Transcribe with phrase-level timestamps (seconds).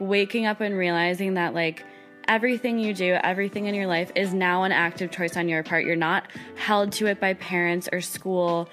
[0.00, 1.84] waking up and realizing that like
[2.28, 5.84] everything you do, everything in your life is now an active choice on your part.
[5.84, 8.68] You're not held to it by parents or school.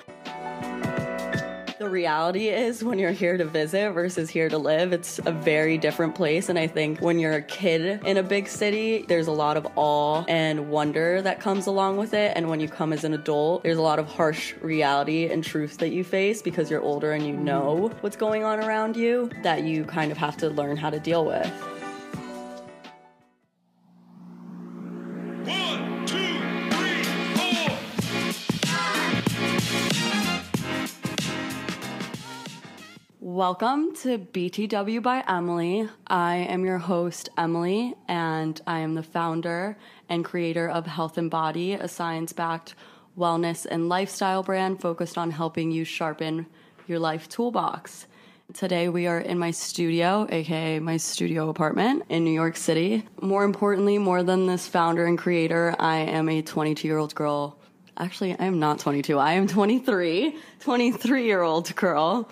[1.99, 6.15] Reality is, when you're here to visit versus here to live, it's a very different
[6.15, 6.47] place.
[6.47, 9.67] And I think when you're a kid in a big city, there's a lot of
[9.75, 12.31] awe and wonder that comes along with it.
[12.37, 15.77] And when you come as an adult, there's a lot of harsh reality and truth
[15.79, 19.63] that you face because you're older and you know what's going on around you that
[19.63, 21.51] you kind of have to learn how to deal with.
[33.39, 35.87] Welcome to BTW by Emily.
[36.05, 39.77] I am your host, Emily, and I am the founder
[40.09, 42.75] and creator of Healthembody, a science backed
[43.17, 46.47] wellness and lifestyle brand focused on helping you sharpen
[46.85, 48.07] your life toolbox.
[48.53, 53.07] Today, we are in my studio, aka my studio apartment in New York City.
[53.21, 57.57] More importantly, more than this founder and creator, I am a 22 year old girl
[57.99, 62.29] actually i am not 22 i am 23 23 year old girl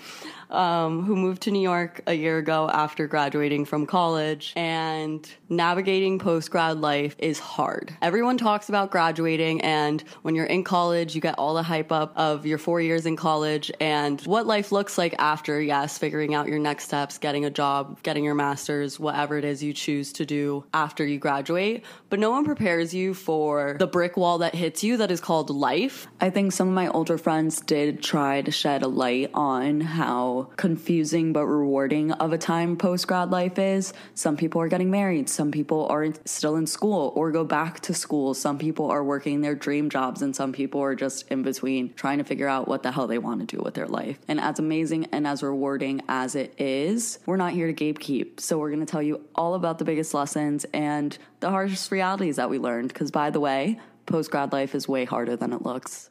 [0.50, 4.54] um, who moved to new york a year ago after graduating from college.
[4.56, 7.95] And navigating post grad life is hard.
[8.02, 12.14] Everyone talks about graduating and when you're in college you get all the hype up
[12.16, 16.48] of your four years in college and what life looks like after yes figuring out
[16.48, 20.26] your next steps getting a job getting your master's whatever it is you choose to
[20.26, 21.84] do after you graduate.
[22.09, 25.50] But no one prepares you for the brick wall that hits you that is called
[25.50, 26.08] life.
[26.22, 30.36] I think some of my older friends did try to shed a light on how
[30.45, 33.93] confusing but rewarding of a time post grad life is.
[34.13, 37.93] Some people are getting married, some people are still in school or go back to
[37.93, 41.93] school, some people are working their dream jobs, and some people are just in between
[41.93, 44.17] trying to figure out what the hell they want to do with their life.
[44.27, 48.39] And as amazing and as rewarding as it is, we're not here to gatekeep.
[48.39, 52.38] So we're going to tell you all about the biggest lessons and the harshest realities
[52.38, 52.89] that we learned.
[52.89, 56.09] Because by the way, post grad life is way harder than it looks.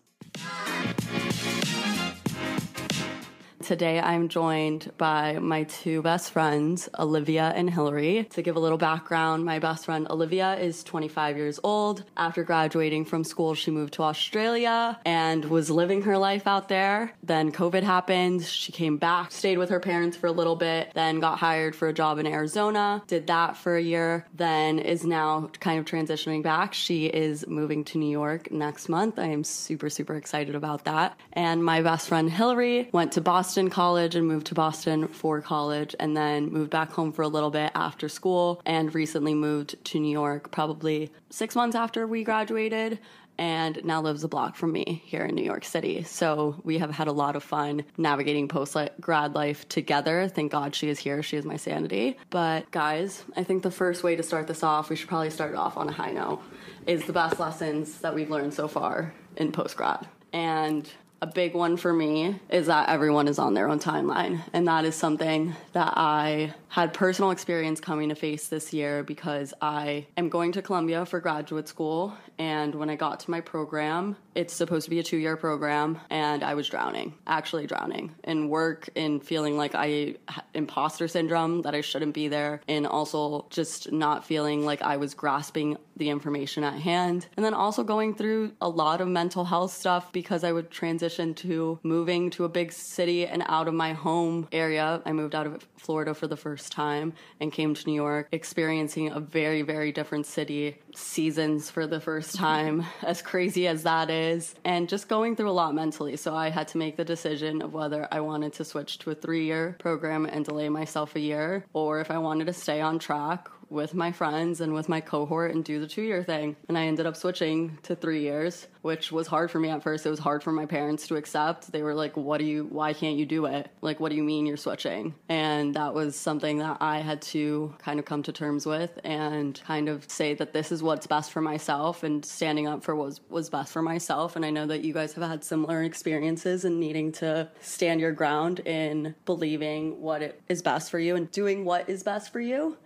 [3.67, 8.29] Today I'm joined by my two best friends, Olivia and Hillary.
[8.31, 12.05] To give a little background, my best friend Olivia is 25 years old.
[12.17, 17.13] After graduating from school, she moved to Australia and was living her life out there.
[17.25, 18.45] Then COVID happened.
[18.45, 21.89] She came back, stayed with her parents for a little bit, then got hired for
[21.89, 26.45] a job in Arizona, did that for a year, then is now kind of transitioning
[26.45, 26.73] back.
[26.73, 29.19] She is moving to New York next month.
[29.19, 31.19] I am super, super excited about that.
[31.33, 35.41] And my best friend Hillary went to Boston In college and moved to Boston for
[35.41, 39.83] college, and then moved back home for a little bit after school, and recently moved
[39.87, 42.99] to New York probably six months after we graduated.
[43.39, 46.03] And now lives a block from me here in New York City.
[46.05, 50.27] So we have had a lot of fun navigating post grad life together.
[50.29, 51.23] Thank God she is here.
[51.23, 52.19] She is my sanity.
[52.31, 55.55] But guys, I think the first way to start this off, we should probably start
[55.55, 56.41] off on a high note,
[56.87, 60.07] is the best lessons that we've learned so far in post grad.
[60.33, 60.91] And
[61.23, 64.43] a big one for me is that everyone is on their own timeline.
[64.53, 69.55] And that is something that I had personal experience coming to face this year because
[69.63, 72.15] I am going to Columbia for graduate school.
[72.39, 75.99] And when I got to my program, it's supposed to be a two year program,
[76.11, 80.17] and I was drowning, actually drowning in work, in feeling like I
[80.53, 85.15] imposter syndrome that I shouldn't be there, and also just not feeling like I was
[85.15, 87.27] grasping the information at hand.
[87.37, 91.33] And then also going through a lot of mental health stuff because I would transition
[91.37, 95.01] to moving to a big city and out of my home area.
[95.07, 99.11] I moved out of Florida for the first time and came to New York, experiencing
[99.11, 104.55] a very, very different city, seasons for the first time, as crazy as that is,
[104.65, 106.17] and just going through a lot mentally.
[106.17, 109.15] So I had to make the decision of whether I wanted to switch to a
[109.15, 112.99] three year program and delay myself a year, or if I wanted to stay on
[112.99, 116.57] track with my friends and with my cohort and do the two year thing.
[116.69, 120.07] And I ended up switching to three years, which was hard for me at first.
[120.07, 121.73] It was hard for my parents to accept.
[121.73, 123.71] They were like, What do you, why can't you do it?
[123.81, 125.15] Like, what do you mean you're switching?
[125.29, 129.61] And that was something that I had to kind of come to terms with and
[129.65, 133.07] kind of say that this is what's best for myself and standing up for what
[133.07, 134.37] was, was best for myself.
[134.37, 138.13] And I know that you guys have had similar experiences in needing to stand your
[138.13, 142.41] ground in believing what it is best for you and doing what is best for
[142.41, 142.77] you.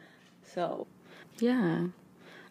[0.54, 0.86] So,
[1.38, 1.86] Yeah.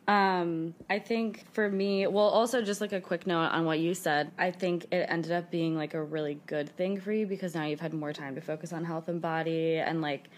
[0.07, 3.93] Um, I think for me, well, also just like a quick note on what you
[3.93, 7.53] said, I think it ended up being like a really good thing for you because
[7.53, 10.29] now you've had more time to focus on Healthembody and like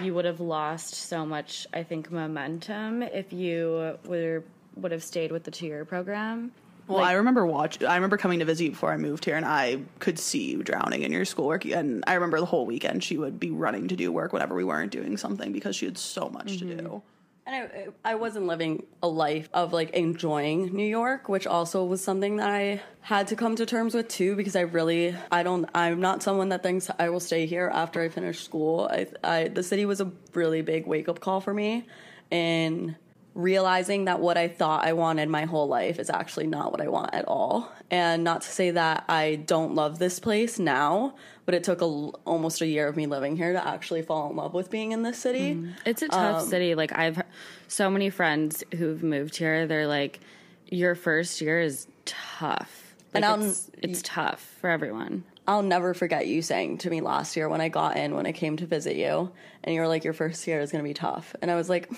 [0.00, 4.44] you would have lost so much, I think, momentum if you were
[4.76, 6.52] would have stayed with the two year program
[6.88, 7.82] Well, I remember watch.
[7.82, 10.62] I remember coming to visit you before I moved here, and I could see you
[10.62, 11.64] drowning in your schoolwork.
[11.64, 14.64] And I remember the whole weekend she would be running to do work whenever we
[14.64, 16.78] weren't doing something because she had so much to mm-hmm.
[16.78, 17.02] do.
[17.48, 17.70] And
[18.04, 22.36] I, I wasn't living a life of like enjoying New York, which also was something
[22.36, 26.00] that I had to come to terms with too, because I really, I don't, I'm
[26.00, 28.88] not someone that thinks I will stay here after I finish school.
[28.90, 31.86] I, I, the city was a really big wake up call for me,
[32.32, 32.96] and
[33.36, 36.88] realizing that what I thought I wanted my whole life is actually not what I
[36.88, 37.70] want at all.
[37.90, 41.84] And not to say that I don't love this place now, but it took a,
[41.84, 45.02] almost a year of me living here to actually fall in love with being in
[45.02, 45.62] this city.
[45.84, 46.74] It's a tough Um, city.
[46.74, 47.22] Like I've
[47.68, 49.66] so many friends who've moved here.
[49.66, 50.18] They're like,
[50.68, 52.94] your first year is tough.
[53.12, 55.24] Like And it's, it's tough for everyone.
[55.46, 58.32] I'll never forget you saying to me last year when I got in, when I
[58.32, 59.30] came to visit you,
[59.62, 61.36] and you were like, Your first year is gonna be tough.
[61.40, 61.88] And I was like,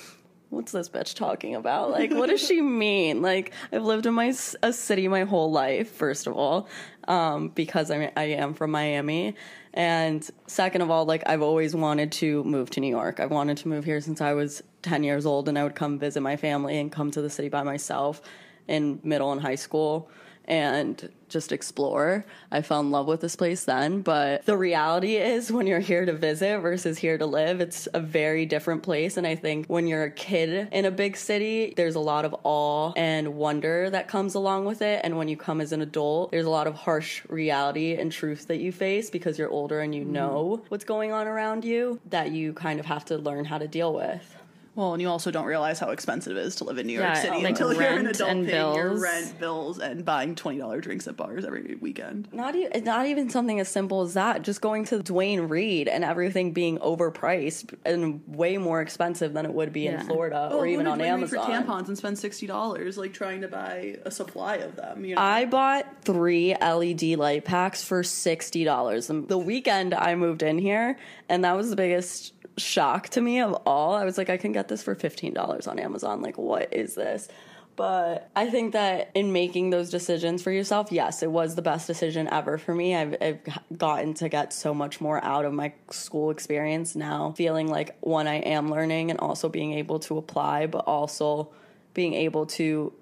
[0.50, 1.90] What's this bitch talking about?
[1.90, 3.20] Like, what does she mean?
[3.20, 6.68] Like, I've lived in my a city my whole life, first of all,
[7.06, 9.34] um, because I, I am from Miami.
[9.74, 13.20] And second of all, like, I've always wanted to move to New York.
[13.20, 15.98] I've wanted to move here since I was 10 years old, and I would come
[15.98, 18.22] visit my family and come to the city by myself
[18.66, 20.10] in middle and high school
[20.48, 22.24] and just explore.
[22.50, 26.06] I fell in love with this place then, but the reality is when you're here
[26.06, 29.18] to visit versus here to live, it's a very different place.
[29.18, 32.34] And I think when you're a kid in a big city, there's a lot of
[32.44, 35.02] awe and wonder that comes along with it.
[35.04, 38.48] And when you come as an adult, there's a lot of harsh reality and truth
[38.48, 40.08] that you face because you're older and you mm.
[40.08, 43.68] know what's going on around you that you kind of have to learn how to
[43.68, 44.37] deal with.
[44.78, 47.08] Well, and you also don't realize how expensive it is to live in New York
[47.08, 50.36] Yeah, City like until you're an rent adult and paying your rent, bills, and buying
[50.36, 52.28] twenty dollar drinks at bars every weekend.
[52.32, 54.42] Not even not even something as simple as that.
[54.42, 59.52] Just going to Duane Reade and everything being overpriced and way more expensive than it
[59.52, 59.98] would be Yeah.
[60.02, 61.44] in Florida Oh, or even did on Wayne Reed Amazon.
[61.44, 65.04] for tampons and spend sixty dollars like trying to buy a supply of them.
[65.04, 65.20] You know?
[65.22, 69.08] I bought three LED light packs for sixty dollars.
[69.08, 70.96] The weekend I moved in here,
[71.28, 73.94] and that was the biggest shock to me of all.
[73.94, 76.20] I was like, I can get this for fifteen dollars on Amazon.
[76.22, 77.28] Like, what is this?
[77.76, 81.86] But I think that in making those decisions for yourself, yes, it was the best
[81.86, 82.96] decision ever for me.
[82.96, 83.38] I've, I've
[83.78, 88.26] gotten to get so much more out of my school experience now, feeling like one,
[88.26, 91.50] I am learning and also being able to apply, but also
[91.94, 92.92] being able to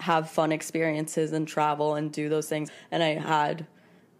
[0.00, 2.70] have fun experiences and travel and do those things.
[2.90, 3.68] And I had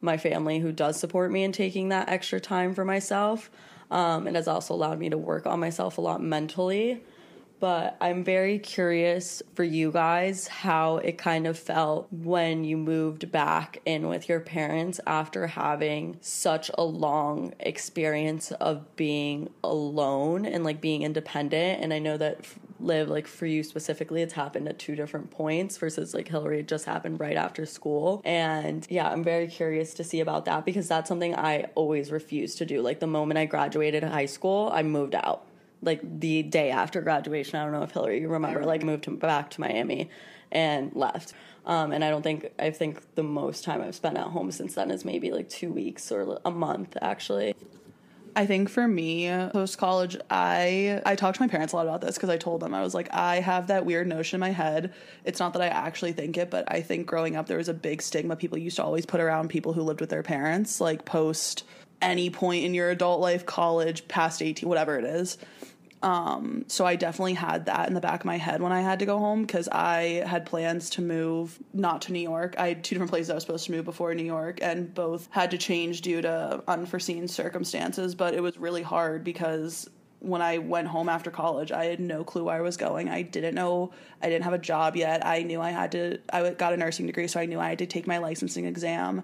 [0.01, 3.51] my family who does support me in taking that extra time for myself.
[3.91, 7.03] Um, it has also allowed me to work on myself a lot mentally.
[7.61, 13.33] But I'm very curious for you guys how it kind of felt when you moved
[13.33, 20.63] back in with your parents after having such a long experience of being alone and
[20.63, 21.83] like being independent.
[21.83, 22.47] And I know that
[22.81, 26.69] live like for you specifically it's happened at two different points versus like hillary it
[26.69, 28.23] just happened right after school.
[28.25, 32.55] And yeah i'm very curious to see about that because that's something i always refuse
[32.57, 32.81] to do.
[32.81, 35.48] Like the moment i graduated high school i moved out
[35.83, 39.11] like the day after graduation i don't know if hillary you remember like moved to,
[39.11, 40.11] back to miami
[40.51, 41.35] and left.
[41.67, 44.75] Um, and i don't think i think the most time i've spent at home since
[44.75, 47.55] then is maybe like two weeks or a month actually.
[48.39, 52.01] I think for me, post college, I I talked to my parents a lot about
[52.01, 52.73] this because I told them.
[52.73, 54.95] I was like, I have that weird notion in my head.
[55.25, 57.75] It's not that I actually think it, but I think growing up there was a
[57.75, 61.05] big stigma people used to always put around people who lived with their parents, like
[61.05, 61.65] post
[62.01, 65.39] any point in your adult life, college, past eighteen, whatever it is.
[66.01, 69.01] Um, so I definitely had that in the back of my head when I had
[69.01, 72.55] to go home because I had plans to move not to New York.
[72.57, 75.29] I had two different places I was supposed to move before New York, and both
[75.33, 78.15] had to change due to unforeseen circumstances.
[78.15, 82.23] But it was really hard because when I went home after college, I had no
[82.23, 83.09] clue where I was going.
[83.09, 85.27] I didn't know, I didn't have a job yet.
[85.27, 87.79] I knew I had to, I got a nursing degree, so I knew I had
[87.79, 89.23] to take my licensing exam.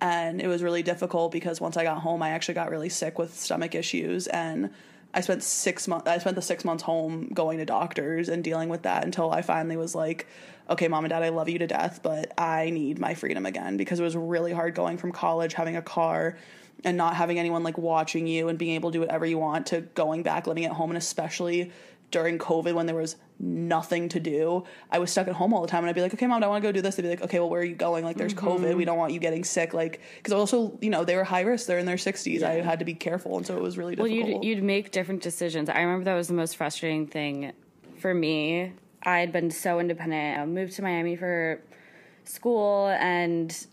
[0.00, 3.18] And it was really difficult because once I got home, I actually got really sick
[3.18, 4.26] with stomach issues.
[4.26, 4.70] And
[5.14, 8.68] I spent six months, I spent the six months home going to doctors and dealing
[8.68, 10.26] with that until I finally was like,
[10.68, 13.78] okay, mom and dad, I love you to death, but I need my freedom again
[13.78, 16.36] because it was really hard going from college, having a car,
[16.84, 19.66] and not having anyone like watching you and being able to do whatever you want
[19.66, 21.72] to going back living at home and especially
[22.16, 25.68] during covid when there was nothing to do i was stuck at home all the
[25.68, 26.94] time and i'd be like okay mom i want to go do this.
[26.94, 28.04] They'd be like okay well where are you going?
[28.04, 28.64] Like there's mm-hmm.
[28.64, 28.76] covid.
[28.76, 29.74] We don't want you getting sick.
[29.74, 31.66] Like because also you know they were high risk.
[31.66, 34.06] They're in their 60s i had to be careful and so it was really Well,
[34.06, 34.44] difficult.
[34.44, 35.68] you'd, you'd make different decisions.
[35.68, 37.52] I remember that was the most frustrating thing
[37.98, 38.72] for me.
[39.02, 40.38] I had been so independent.
[40.38, 41.60] I moved to Miami for
[42.24, 43.66] school and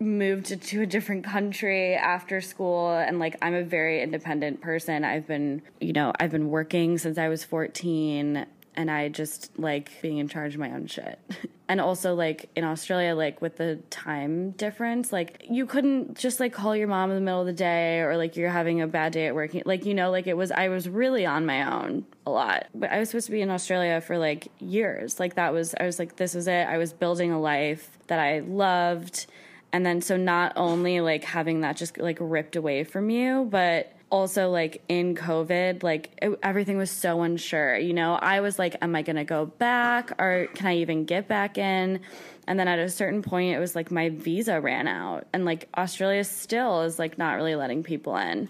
[0.00, 5.04] moved to, a different country after school and like I'm a very independent person.
[5.04, 8.46] I've been, you know, I've been working since I was 14
[8.78, 11.18] and I just like being in charge of my own shit.
[11.68, 16.52] and also like in Australia, like with the time difference, like you couldn't just like
[16.52, 19.12] call your mom in the middle of the day or like you're having a bad
[19.12, 19.50] day at work.
[19.64, 22.68] Like, you know, like it was, I was really on my own a lot.
[22.72, 25.18] But I was supposed to be in Australia for like years.
[25.18, 26.68] Like that was, I was like, this is it.
[26.68, 29.26] I was building a life that I loved.
[29.72, 33.92] And then so not only like having that just like ripped away from you, but
[34.10, 38.14] also like in covid like it, everything was so unsure you know?
[38.14, 40.12] I was like am i going to go back?
[40.18, 42.00] Or can i even get back in?
[42.46, 45.26] And then at a certain point it was like my visa ran out.
[45.32, 48.48] And like australia still is like not really letting people in.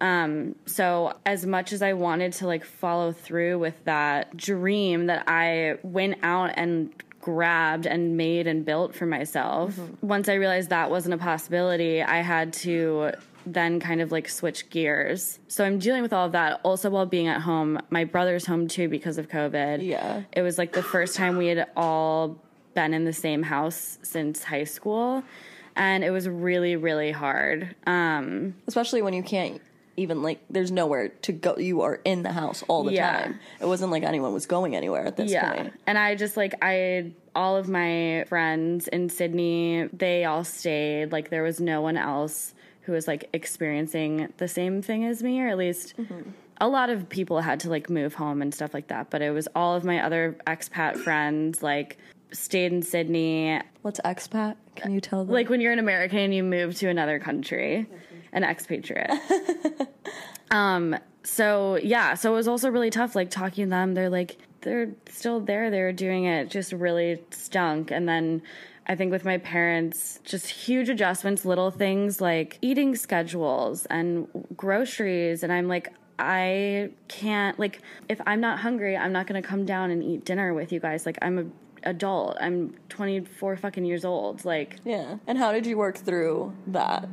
[0.00, 5.24] Um, so as much as I wanted to like follow through with that dream that
[5.26, 6.92] I went out and
[7.26, 12.20] grabbed and made and built for myself, once I realized that wasn't a possibility, I
[12.20, 13.10] had to
[13.44, 15.40] then kind of like switch gears.
[15.48, 17.80] So I'm dealing with all of that also while being at home.
[17.90, 19.84] My brother's home too because of COVID.
[19.84, 20.22] Yeah.
[20.30, 22.40] It was like the first time we had all
[22.74, 25.24] been in the same house since high school.
[25.74, 27.74] And it was really, really hard.
[27.88, 29.60] Um, especially when you can't
[29.96, 33.22] even like there's nowhere to go you are in the house all the Yeah.
[33.22, 35.52] time it wasn't like anyone was going anywhere at this yeah.
[35.52, 41.12] point And I just like I all of my friends in Sydney, they all stayed.
[41.12, 45.40] Like there was no one else who was like experiencing the same thing as me,
[45.42, 46.30] or at least mm-hmm.
[46.60, 49.10] a lot of people had to like move home and stuff like that.
[49.10, 51.98] But it was all of my other expat friends like
[52.32, 53.60] stayed in Sydney.
[53.82, 56.88] what's expat can you tell them Like when you're an American and you move to
[56.88, 58.15] another country, mm-hmm.
[58.32, 59.10] An expatriate.
[60.50, 63.94] um, so yeah, so it was also really tough, like talking to them.
[63.94, 67.90] They're like, they're still there, they're doing it, just really stunk.
[67.90, 68.42] And then
[68.86, 75.42] I think with my parents, just huge adjustments, little things like eating schedules and groceries.
[75.42, 79.90] And I'm like, I can't, like, if I'm not hungry, I'm not gonna come down
[79.90, 81.04] and eat dinner with you guys.
[81.04, 81.44] Like, I'm a
[81.86, 82.36] adult.
[82.40, 84.44] I'm 24 fucking years old.
[84.44, 87.08] Like, yeah and how did you work through that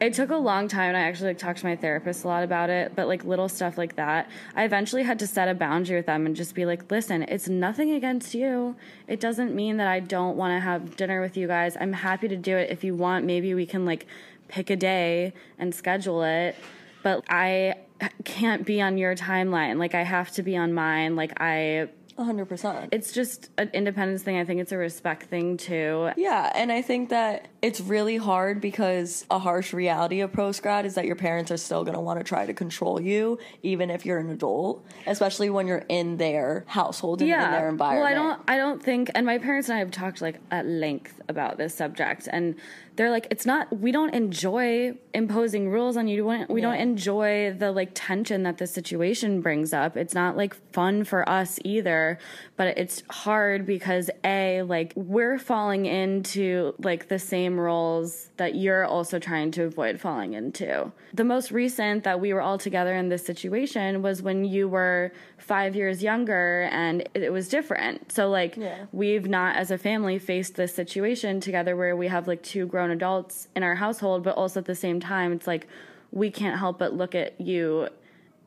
[0.00, 2.42] it took a long time and I actually like talked to my therapist a lot
[2.42, 4.30] about it, but like little stuff like that.
[4.54, 7.48] I eventually had to set a boundary with them and just be like, "Listen, it's
[7.48, 8.76] nothing against you.
[9.08, 11.76] It doesn't mean that I don't want to have dinner with you guys.
[11.80, 13.24] I'm happy to do it if you want.
[13.24, 14.06] Maybe we can like
[14.48, 16.56] pick a day and schedule it,
[17.02, 17.76] but I
[18.24, 19.78] can't be on your timeline.
[19.78, 21.16] Like I have to be on mine.
[21.16, 21.88] Like I
[22.18, 24.38] 100% it's just an independence thing.
[24.38, 26.10] I think it's a respect thing too.
[26.16, 30.86] Yeah, and I think that it's really hard because a harsh reality of post grad
[30.86, 33.90] is that your parents are still going to want to try to control you, even
[33.90, 38.04] if you're an adult, especially when you're in their household and in their environment.
[38.04, 40.64] Well, I don't I don't think and my parents and I have talked like at
[40.66, 42.54] length about this subject and
[42.94, 46.24] they're like it's not we don't enjoy imposing rules on you.
[46.24, 46.82] We don't, we don't Yeah.
[46.82, 49.96] enjoy the like tension that the situation brings up.
[49.96, 52.18] It's not like fun for us either,
[52.56, 58.84] but it's hard because a like we're falling into like the same roles that you're
[58.84, 60.92] also trying to avoid falling into.
[61.14, 65.12] The most recent that we were all together in this situation was when you were
[65.38, 68.12] 5 years younger and it, it was different.
[68.12, 68.86] So like Yeah.
[68.92, 72.90] we've not as a family faced this situation together where we have like two grown
[72.90, 75.66] adults in our household but also at the same time it's like
[76.12, 77.88] we can't help but look at you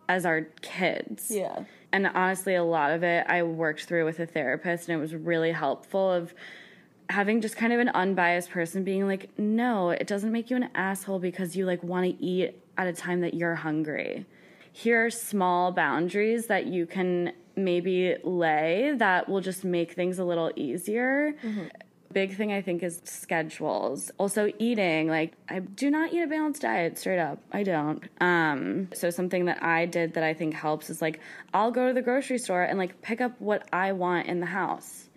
[0.08, 1.30] as our kids.
[1.30, 1.64] Yeah.
[1.92, 5.16] And honestly, a lot of it I worked through with a therapist, and it was
[5.16, 6.34] really helpful of
[7.10, 10.70] having just kind of an unbiased person being like, no, it doesn't make you an
[10.76, 14.26] asshole because you like want to eat at a time that you're hungry.
[14.72, 20.24] Here are small boundaries that you can maybe lay that will just make things a
[20.24, 21.36] little easier.
[22.14, 24.12] Big thing I think is schedules.
[24.18, 25.08] Also eating.
[25.10, 27.40] Like I do not eat a balanced diet straight up.
[27.52, 28.04] I don't.
[28.22, 31.20] Um so something that I did that I think helps is like
[31.54, 34.46] I'll go to the grocery store and like pick up what I want in the
[34.46, 35.10] house.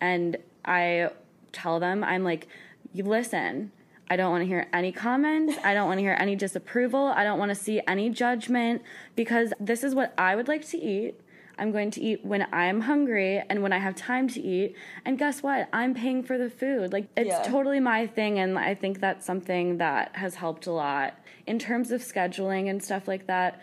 [0.00, 1.10] And I
[1.52, 2.48] tell them I'm like
[2.92, 3.72] you listen.
[4.08, 5.56] I don't want to hear any comments.
[5.62, 7.06] I don't want to hear any disapproval.
[7.06, 8.82] I don't want to see any judgment
[9.14, 11.14] because this is what I would like to eat.
[11.56, 14.74] I'm going to eat when I'm hungry and when I have time to eat.
[15.04, 15.68] And guess what?
[15.72, 16.92] I'm paying for the food.
[16.92, 17.42] Like, it's Yeah.
[17.42, 18.38] totally my thing.
[18.40, 21.14] And I think that's something that has helped a lot.
[21.46, 23.60] In terms of scheduling and stuff like that,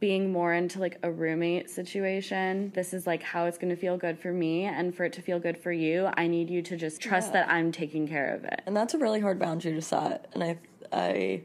[0.00, 3.96] being more into like a roommate situation, this is like how it's going to feel
[3.98, 4.64] good for me.
[4.64, 7.48] And for it to feel good for you, I need you to just trust that
[7.50, 8.62] I'm taking care of it.
[8.66, 10.58] and that's a really hard boundary to set and i
[10.92, 11.42] i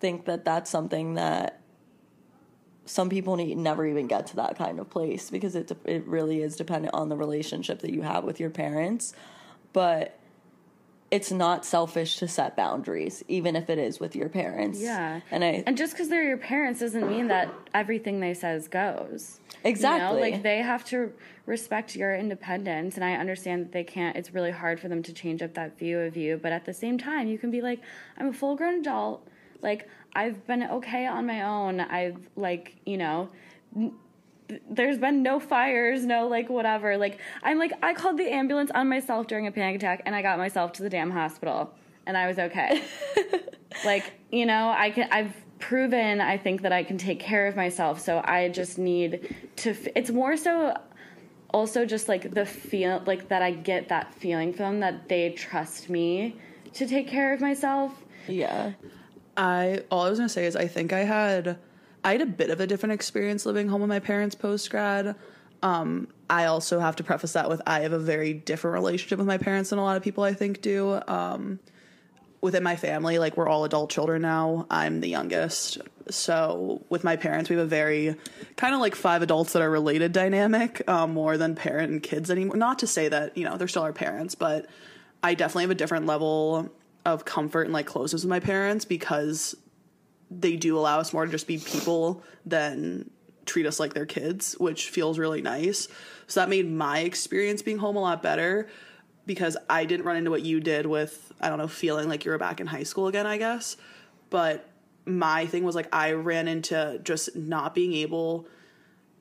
[0.00, 1.60] think that that's something that
[2.86, 6.42] some people need never even get to that kind of place because it it really
[6.42, 9.14] is dependent on the relationship that you have with your parents
[9.72, 10.18] but
[11.14, 14.80] it's not selfish to set boundaries, even if it is with your parents.
[14.80, 15.20] Yeah.
[15.30, 19.38] And I And just because they're your parents doesn't mean that everything they says goes.
[19.62, 20.08] Exactly.
[20.08, 20.20] You know?
[20.20, 21.12] Like they have to
[21.46, 24.16] respect your independence, and I understand that they can't.
[24.16, 26.74] It's really hard for them to change up that view of you, but at the
[26.74, 27.80] same time, you can be like,
[28.18, 29.24] I'm a full grown adult.
[29.62, 31.78] Like I've been okay on my own.
[31.78, 33.28] I've like you know.
[34.50, 36.96] N- There's been no fires, no like whatever.
[36.96, 40.22] Like I'm like I called the ambulance on myself during a panic attack and I
[40.22, 41.72] got myself to the damn hospital
[42.06, 42.82] and I was okay.
[43.84, 47.56] like you know i can i've proven i think that i can take care of
[47.56, 50.76] myself so i just need to f- it's more so
[51.52, 55.30] also just like the feel like that i get that feeling from them that they
[55.30, 56.36] trust me
[56.72, 58.72] to take care of myself yeah.
[59.36, 61.58] I all I was gonna say is I think I had
[62.04, 65.16] I had a bit of a different experience living home with my parents post grad.
[65.62, 69.26] Um, I also have to preface that with I have a very different relationship with
[69.26, 71.00] my parents than a lot of people I think do.
[71.08, 71.58] Um,
[72.42, 74.66] within my family, like we're all adult children now.
[74.70, 75.78] I'm the youngest.
[76.10, 78.16] So with my parents, we have a very
[78.56, 82.30] kind of like five adults that are related dynamic, um, more than parent and kids
[82.30, 82.56] anymore.
[82.56, 84.66] Not to say that, you know, they're still our parents, but
[85.22, 86.70] I definitely have a different level
[87.06, 89.56] of comfort and like closeness with my parents because
[90.40, 93.10] they do allow us more to just be people than
[93.46, 95.88] treat us like they're kids, which feels really nice.
[96.26, 98.68] So that made my experience being home a lot better
[99.26, 102.30] because I didn't run into what you did with, I don't know, feeling like you
[102.30, 103.76] were back in high school again, I guess.
[104.30, 104.68] But
[105.06, 108.48] my thing was like, I ran into just not being able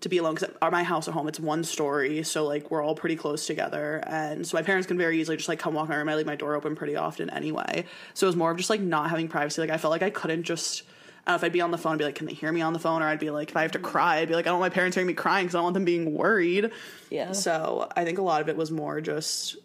[0.04, 2.84] to be alone because our my house at home it's one story so like we're
[2.84, 5.86] all pretty close together and so my parents can very easily just like come walk
[5.86, 8.52] in my room I leave my door open pretty often anyway so it was more
[8.52, 10.84] of just like not having privacy like I felt like I couldn't just
[11.26, 12.74] I if I'd be on the phone I'd be like can they hear me on
[12.74, 13.02] the phone?
[13.02, 13.88] Or I'd be like if I have to mm-hmm.
[13.88, 15.66] cry I'd be like I don't want my parents hearing me crying because I don't
[15.66, 16.72] want them being worried.
[17.10, 17.32] Yeah.
[17.32, 19.58] so I think a lot of it was more just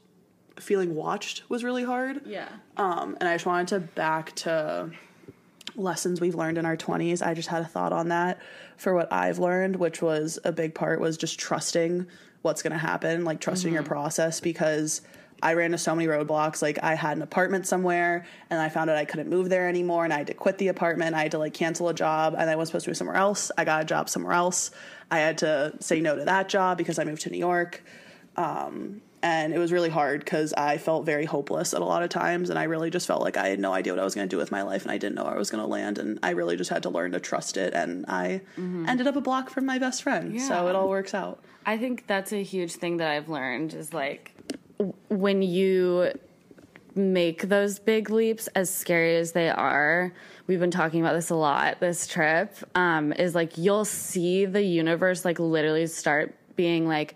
[0.61, 2.23] feeling watched was really hard.
[2.27, 2.49] Yeah.
[2.77, 4.91] Um, and I just wanted to back to
[5.77, 7.25] lessons we've learned in our 20s.
[7.25, 8.41] I just had a thought on that
[8.77, 12.07] for what I've learned, which was a big part was just trusting
[12.43, 13.93] what's going to happen, like trusting your mm-hmm.
[13.93, 15.01] process because
[15.43, 16.63] I ran into so many roadblocks.
[16.63, 20.05] Like I had an apartment somewhere and I found out I couldn't move there anymore
[20.05, 21.15] and I had to quit the apartment.
[21.15, 23.51] I had to like cancel a job and I was supposed to be somewhere else.
[23.57, 24.71] I got a job somewhere else.
[25.11, 27.83] I had to say no to that job because I moved to New York
[28.37, 32.09] Um, and it was really hard because I felt very hopeless at a lot of
[32.09, 34.29] times, and I really just felt like I had no idea what I was going
[34.29, 35.99] to do with my life, and I didn't know where I was going to land,
[35.99, 38.43] and I really just had to learn to trust it, and I
[38.87, 41.41] ended up a block from my best friend, so it all works out.
[41.67, 44.35] I think that's a huge thing that I've learned is like
[45.09, 46.13] when you
[46.95, 50.13] make those big leaps, as scary as they are.
[50.47, 52.57] We've been talking about this a lot this trip.
[52.75, 57.15] Um, is like you'll see the universe like literally start being like,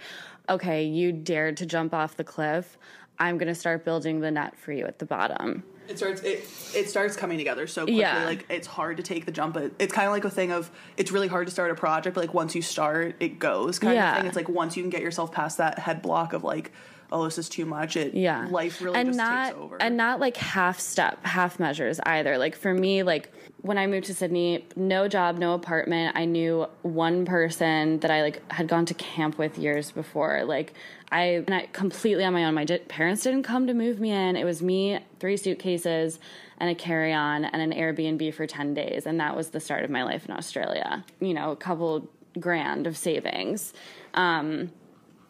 [0.49, 2.79] okay, you dared to jump off the cliff.
[3.19, 5.65] I'm gonna start building the net for you at the bottom.
[5.89, 6.45] It starts it
[6.77, 8.01] it starts coming together so quickly.
[8.01, 8.25] Yeah.
[8.25, 10.71] Like it's hard to take the jump, but it's kind of like a thing of
[10.97, 13.95] it's really hard to start a project, but like once you start, it goes kind
[13.95, 14.13] Yeah.
[14.13, 14.27] of thing.
[14.27, 16.71] It's like once you can get yourself past that head block of like,
[17.13, 17.97] oh, this is too much.
[17.97, 18.47] It yeah.
[18.51, 19.81] life really and just not takes over.
[19.81, 22.39] and not like half step half measures either.
[22.39, 26.17] Like for me like when i moved to sydney no job no apartment.
[26.17, 30.45] I knew one person that i like had gone to camp with years before.
[30.45, 30.73] Like
[31.11, 32.55] i and i completely on my own.
[32.55, 34.37] My di- parents didn't come to move me in.
[34.37, 36.19] It was me three suitcases
[36.59, 39.05] and a carry-on and an airbnb for 10 days.
[39.05, 41.05] And that was the start of my life in australia.
[41.21, 42.09] You know a couple
[42.41, 43.75] grand of savings.
[44.15, 44.73] Um,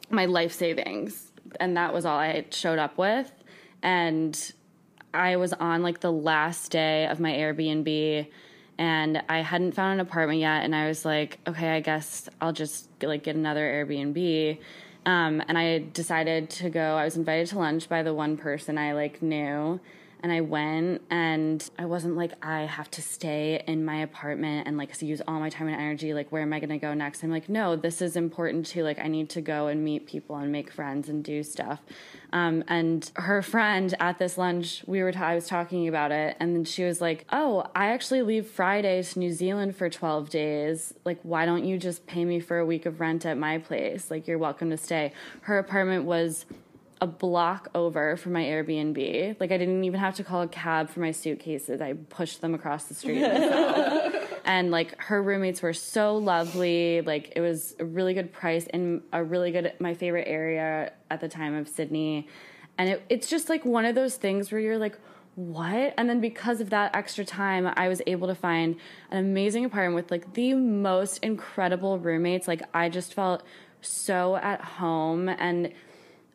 [0.09, 3.31] my life savings and that was all I showed up with.
[3.83, 4.53] And
[5.15, 8.27] I was on like the last day of my Airbnb
[8.79, 12.53] and I hadn't found an apartment yet and I was like okay I guess I'll
[12.53, 14.59] just like get another Airbnb.
[15.05, 18.79] Um, and I decided to go I was invited to lunch by the one person
[18.79, 19.81] I like knew
[20.23, 24.77] and I went and I wasn't like I have to stay in my apartment and
[24.77, 27.23] like use all my time and energy like where am I going to go next?
[27.23, 30.37] I'm like no this is important too like I need to go and meet people
[30.37, 31.81] and make friends and do stuff.
[32.33, 36.37] Um, and her friend at this lunch we were ta- I was talking about it
[36.39, 40.31] and then she was like oh I actually leave Friday to New Zealand for 12
[40.31, 40.95] days.
[41.05, 44.11] Like why don't you just pay me for a week of rent at my place?
[44.11, 45.13] Like you're welcome to stay.
[45.43, 46.47] Her apartment was
[47.03, 49.41] a block over from my Airbnb.
[49.41, 51.81] Like I didn't even have to call a cab for my suitcases.
[51.81, 53.25] I pushed them across the street
[54.45, 57.01] and like her roommates were so lovely.
[57.01, 61.21] Like it was a really good price in a really good my favorite area at
[61.21, 62.29] the time of Sydney.
[62.79, 64.97] And it, it's just like one of those things where you're like
[65.35, 65.95] what?
[65.97, 68.77] And then because of that extra time, I was able to find
[69.11, 72.47] an amazing apartment with like the most incredible roommates.
[72.47, 73.43] Like I just felt
[73.81, 75.73] so at home and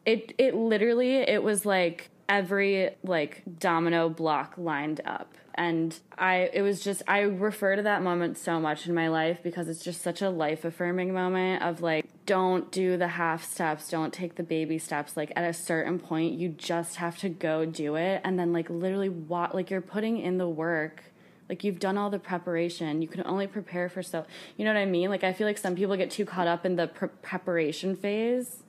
[0.07, 5.33] it it literally it was like every like domino block lined up.
[5.59, 9.39] And I, it was just, I refer to that moment so much in my life
[9.41, 13.89] because it's just such a life affirming moment of like, don't do the half steps,
[13.89, 15.17] don't take the baby steps.
[15.17, 18.21] Like, at a certain point, you just have to go do it.
[18.23, 21.05] And then, like, literally, what, like, you're putting in the work
[21.49, 24.25] like you've done all the preparation you can only prepare for so
[24.57, 26.65] you know what i mean like i feel like some people get too caught up
[26.65, 28.63] in the pre- preparation phase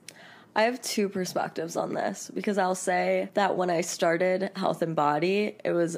[0.55, 5.71] I have two perspectives on this because I'll say that when I started Healthembody, it
[5.71, 5.97] was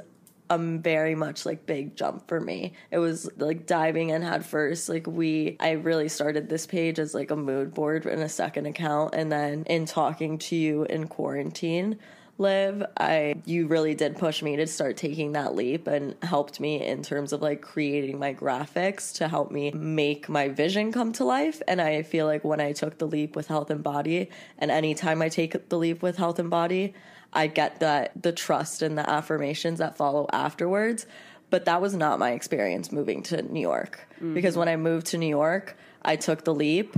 [0.52, 2.74] a very much like big jump for me.
[2.92, 4.90] It was like diving in head first.
[4.90, 8.66] Like we, I really started this page as like a mood board in a second
[8.66, 11.98] account, and then in talking to you in quarantine.
[12.42, 16.84] Liv, I you really did push me to start taking that leap and helped me
[16.84, 21.24] in terms of like creating my graphics to help me make my vision come to
[21.24, 21.62] life.
[21.68, 25.70] And I feel like when I took the leap with Healthembody, and anytime I take
[25.70, 26.94] the leap with Healthembody,
[27.32, 31.06] I get that the trust and the affirmations that follow afterwards.
[31.52, 34.08] But that was not my experience moving to New York.
[34.16, 34.34] Mm-hmm.
[34.34, 36.96] Because when I moved to New York, I took the leap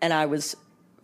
[0.00, 0.56] and I was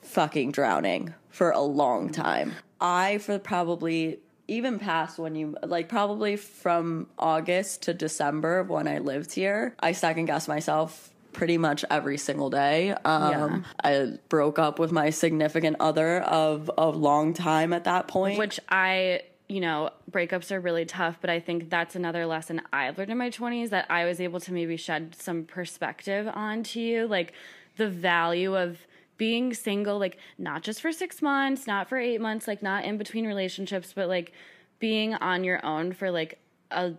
[0.02, 2.54] fucking drowning for a long time.
[2.80, 8.98] I, for probably even past when you like probably from August to December when I
[8.98, 12.92] lived here, I second guessed myself pretty much every single day.
[13.04, 18.38] Um, I broke up with my significant other of a long time at that point.
[18.38, 22.90] which I, you know, breakups are really tough, but I think that's another lesson I
[22.90, 27.06] learned in my 20s that I was able to maybe shed some perspective onto you,
[27.06, 27.32] like
[27.76, 28.78] the value of
[29.20, 32.96] being single, like not just for six months, not for eight months, like not in
[32.96, 34.32] between relationships, but like
[34.78, 36.38] being on your own for like
[36.70, 36.94] a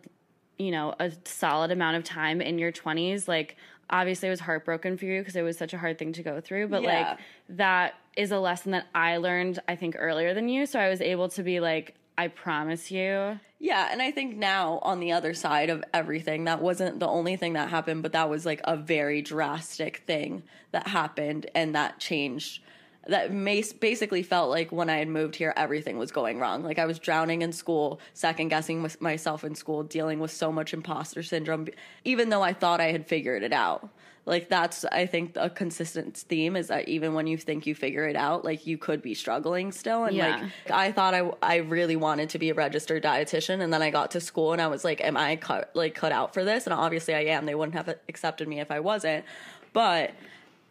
[0.59, 3.57] you know, a solid amount of time in your 20s, like
[3.89, 6.39] obviously I was heartbroken for you because it was such a hard thing to go
[6.39, 7.07] through, but Yeah.
[7.09, 7.19] like
[7.57, 11.01] that is a lesson that I learned I think earlier than you, so I was
[11.01, 13.39] able to be like I promise you.
[13.57, 17.35] Yeah, and I think now on the other side of everything, that wasn't the only
[17.35, 21.97] thing that happened, but that was like a very drastic thing that happened and that
[21.97, 22.61] changed.
[23.07, 23.31] That
[23.79, 26.61] basically felt like when I had moved here, everything was going wrong.
[26.63, 30.75] Like I was drowning in school, second guessing myself in school, dealing with so much
[30.75, 31.69] imposter syndrome,
[32.05, 33.89] even though I thought I had figured it out.
[34.25, 38.07] Like that's, I think, a consistent theme is that even when you think you figure
[38.07, 40.03] it out, like you could be struggling still.
[40.05, 40.41] And Yeah.
[40.67, 43.89] like I thought I I really wanted to be a registered dietitian, and then I
[43.89, 46.67] got to school and I was like, "Am I cut like cut out for this?"
[46.67, 47.45] And obviously I am.
[47.47, 49.25] They wouldn't have accepted me if I wasn't.
[49.73, 50.11] But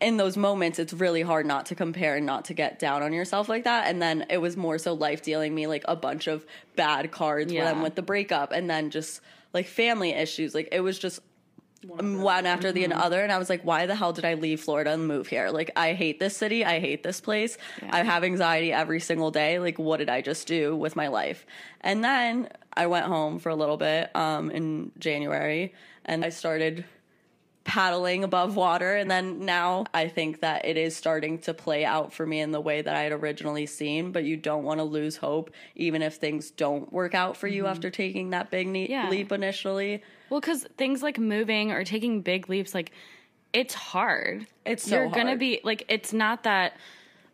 [0.01, 3.13] in those moments, it's really hard not to compare and not to get down on
[3.13, 3.87] yourself like that.
[3.89, 7.53] And then it was more so life dealing me like a bunch of bad cards
[7.53, 7.83] Yeah.
[7.83, 9.21] with the breakup, and then just
[9.53, 10.55] like family issues.
[10.55, 11.21] Like it was just
[11.87, 13.01] one um, after the mm-hmm.
[13.01, 15.51] other and i was like why the hell did i leave florida and move here?
[15.51, 16.64] Like i hate this city.
[16.64, 17.57] I hate this place.
[17.88, 19.59] I have anxiety every single day.
[19.59, 21.47] Like what did i just do with my life?
[21.81, 26.85] And then i went home for a little bit um, in january and i started
[27.62, 32.12] paddling above water and then now i think that it is starting to play out
[32.12, 34.85] for me in the way that i had originally seen but you don't want to
[34.85, 37.71] lose hope even if things don't work out for you mm-hmm.
[37.71, 39.11] after taking that big ne- Yeah.
[39.11, 42.93] leap initially Well, cuz things like moving or taking big leaps like
[43.53, 44.47] it's hard.
[44.64, 46.77] It's so You're going to be like it's not that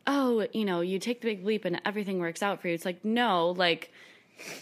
[0.09, 2.75] oh, you know, you take the big leap and everything works out for you.
[2.75, 3.93] It's like no, like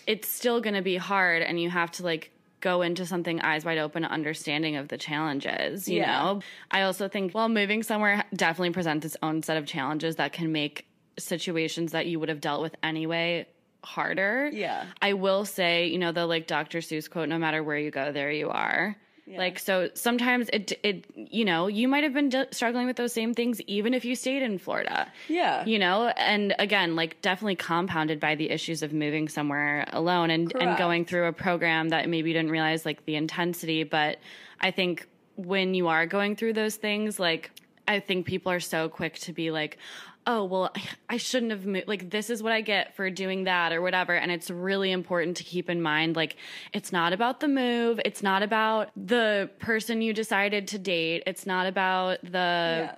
[0.06, 3.62] it's still going to be hard and you have to like go into something eyes
[3.64, 6.06] wide open understanding of the challenges you Yeah.
[6.22, 10.32] know i also think well moving somewhere definitely presents its own set of challenges that
[10.32, 10.86] can make
[11.18, 13.46] situations that you would have dealt with anyway
[13.84, 14.48] harder.
[14.52, 14.86] Yeah.
[15.02, 18.12] i will say you know the like dr seuss quote no matter where you go
[18.12, 18.96] there you are.
[19.26, 23.14] Like so sometimes it it you know you might have been d- struggling with those
[23.14, 25.10] same things even if you stayed in florida.
[25.28, 25.64] Yeah.
[25.64, 30.52] you know and again like definitely compounded by the issues of moving somewhere alone and
[30.60, 33.82] and going through a program that maybe you didn't realize like the intensity.
[33.84, 34.18] But
[34.60, 37.50] i think when you are going through those things like
[37.88, 39.78] i think people are so quick to be like
[40.26, 40.72] oh well
[41.08, 44.14] i shouldn't have moved like this is what i get for doing that or whatever.
[44.14, 46.36] And it's really important to keep in mind like
[46.72, 48.00] it's not about the move.
[48.04, 51.22] It's not about the person you decided to date.
[51.26, 52.30] It's not about the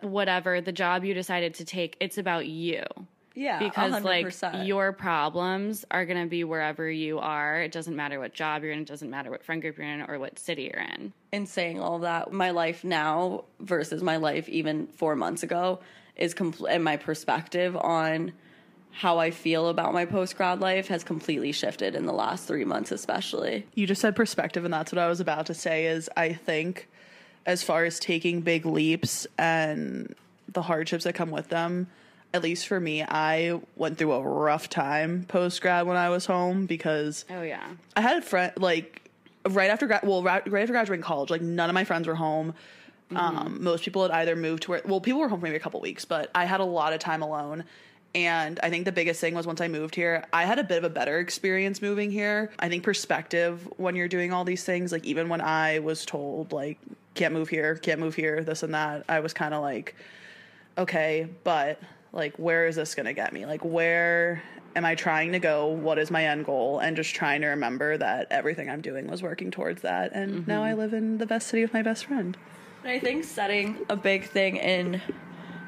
[0.03, 0.07] Yeah.
[0.07, 1.97] whatever the job you decided to take.
[2.01, 2.85] It's about you
[3.37, 4.03] Yeah, because 100%.
[4.03, 8.63] like your problems are going to be wherever you are it doesn't matter what job
[8.63, 11.13] you're in it doesn't matter what friend group you're in or what city you're in
[11.37, 15.79] in saying all that, my life now versus my life even four months ago
[16.17, 18.33] is complete, and my perspective on
[18.91, 22.65] how I feel about my post grad life has completely shifted in the last three
[22.65, 23.67] months, especially.
[23.75, 25.87] You just said perspective, and that's what I was about to say.
[25.87, 26.89] Is I think,
[27.45, 30.15] as far as taking big leaps and
[30.49, 31.89] the hardships that come with them,
[32.35, 36.27] at least for me, I went through a rough time post grad when I was
[36.27, 37.67] home because Oh yeah.
[37.97, 39.11] I had a friend like
[39.49, 40.03] right after grad.
[40.03, 42.55] Well, right, right after graduating college, like none of my friends were home.
[43.15, 44.83] Um, most people had either moved to where.
[44.85, 46.99] Well, people were home for maybe a couple weeks, but I had a lot of
[46.99, 47.65] time alone.
[48.17, 50.79] And I think the biggest thing was once I moved here, I had a bit
[50.79, 52.51] of a better experience moving here.
[52.59, 56.53] I think perspective when you're doing all these things, like even when I was told
[56.53, 56.79] like
[57.15, 59.95] can't move here, can't move here, this and that, I was kind of like,
[60.79, 61.79] okay, but
[62.17, 63.47] like where is this going to get me?
[63.47, 64.43] Like where
[64.75, 65.69] am I trying to go?
[65.69, 66.79] What is my end goal?
[66.79, 70.13] And just trying to remember that everything I'm doing was working towards that.
[70.13, 70.51] And mm-hmm.
[70.51, 72.37] now I live in the best city with my best friend.
[72.85, 75.01] I think setting a big thing in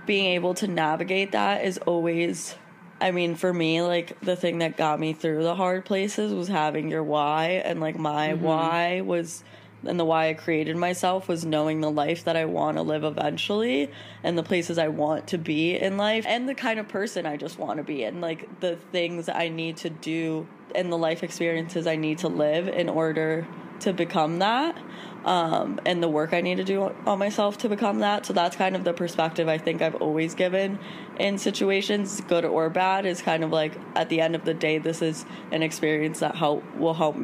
[0.07, 2.55] being able to navigate that is always
[3.01, 6.49] I mean, for me, like the thing that got me through the hard places was
[6.49, 8.43] having your why and like my mm-hmm.
[8.43, 9.45] why was
[9.87, 13.05] and the why I created myself was knowing the life that I want to live
[13.05, 13.91] eventually
[14.23, 17.37] and the places I want to be in life and the kind of person I
[17.37, 21.23] just want to be and like the things I need to do and the life
[21.23, 23.47] experiences I need to live in order
[23.81, 24.77] to become that
[25.25, 28.27] um, and the work I need to do on myself to become that.
[28.27, 30.79] So that's kind of the perspective I think I've always given
[31.19, 34.79] in situations, good or bad, is kind of like at the end of the day,
[34.79, 37.17] this is an experience that help will help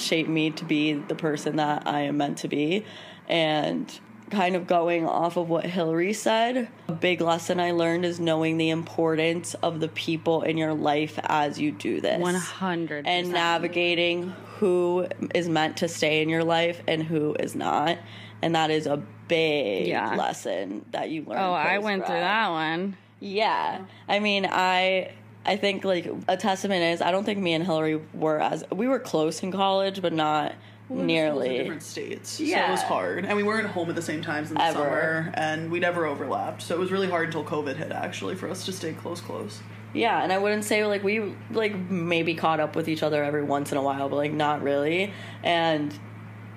[0.00, 2.84] shape me to be the person that I am meant to be.
[3.28, 3.90] And
[4.30, 8.58] kind of going off of what Hillary said, a big lesson I learned is knowing
[8.58, 12.20] the importance of the people in your life as you do this.
[12.20, 13.06] One hundred.
[13.06, 17.98] And navigating who is meant to stay in your life and who is not.
[18.42, 20.14] And that is a big Yeah.
[20.14, 21.38] lesson that you learn.
[21.38, 22.96] Oh, I went through that one.
[23.18, 23.80] Yeah.
[24.08, 25.12] I mean, I
[25.44, 28.88] I think like a testament is I don't think me and Hillary were as we
[28.88, 30.54] were close in college, but not
[30.90, 31.58] nearly.
[31.58, 33.24] different states, so it was hard.
[33.24, 34.78] And we weren't home at the same times in the Ever.
[34.78, 36.62] summer, and we never overlapped.
[36.62, 39.60] So it was really hard until COVID hit, actually, for us to stay close, close.
[39.92, 43.42] Yeah, and I wouldn't say like we like maybe caught up with each other every
[43.42, 45.12] once in a while, but like not really.
[45.42, 45.98] And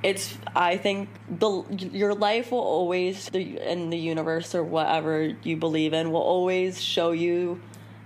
[0.04, 5.58] it's I think the your life will always the in the universe or whatever you
[5.58, 7.60] believe in will always show you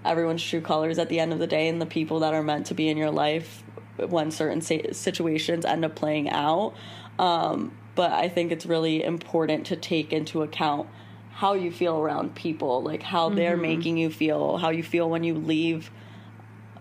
[0.07, 2.67] everyone's true colors at the end of the day and the people that are meant
[2.67, 3.63] to be in your life
[3.97, 6.73] when certain situations end up playing out.
[7.19, 10.87] Um, but I think it's really important to take into account
[11.31, 15.23] how you feel around people, like how they're making you feel, how you feel when
[15.23, 15.91] you leave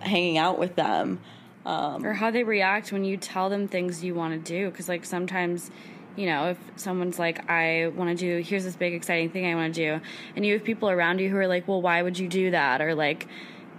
[0.01, 1.21] hanging out with them.
[2.05, 5.05] or how they react when you tell them things you want to do because like
[5.05, 5.71] sometimes
[6.16, 9.55] you know if someone's like i want to do here's this big exciting thing i
[9.55, 12.18] want to do and you have people around you who are like well why would
[12.18, 13.29] you do that or like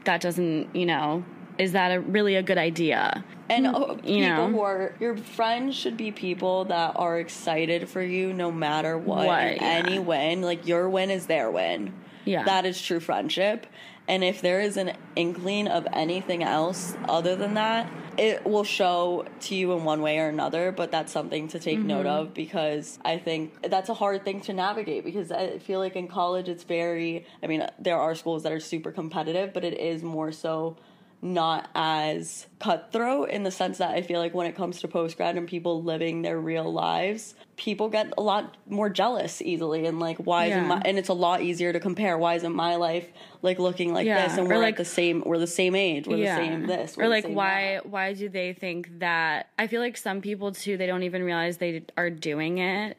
[0.06, 1.23] that doesn't you know
[1.58, 4.50] is that a really a good idea And uh, people you know.
[4.50, 9.26] who are your friends should be people that are excited for you no matter what.
[9.26, 9.63] What, yeah.
[9.63, 11.93] Any win, like your win is their win.
[12.26, 12.43] Yeah.
[12.43, 13.65] That is true friendship.
[14.08, 19.25] And if there is an inkling of anything else other than that, it will show
[19.41, 22.08] to you in one way or another, but that's something to take note Mm-hmm.
[22.08, 26.08] of because I think that's a hard thing to navigate because I feel like in
[26.08, 30.03] college it's very, I mean, there are schools that are super competitive, but it is
[30.03, 30.77] more so
[31.21, 35.17] not as cutthroat in the sense that I feel like when it comes to post
[35.17, 39.99] grad and people living their real lives, people get a lot more jealous easily and
[39.99, 42.17] like why isn't my and it's a lot easier to compare.
[42.17, 43.08] Why isn't my life
[43.41, 46.08] like looking like Yeah, this and or, we're like- the same we're the same age,
[46.08, 46.95] we're the same this.
[46.95, 47.88] we're or like why that.
[47.89, 51.58] why do they think that i feel like some people too they don't even realize
[51.58, 52.97] they are doing it